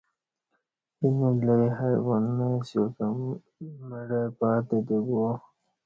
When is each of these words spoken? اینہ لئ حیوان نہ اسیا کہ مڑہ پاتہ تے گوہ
اینہ 1.01 1.29
لئ 1.45 1.65
حیوان 1.77 2.23
نہ 2.37 2.45
اسیا 2.57 2.85
کہ 2.95 3.05
مڑہ 3.87 4.21
پاتہ 4.37 4.77
تے 4.87 4.97
گوہ 5.07 5.31